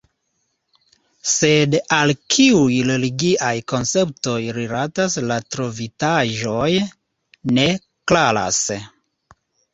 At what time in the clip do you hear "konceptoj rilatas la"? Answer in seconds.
3.73-5.39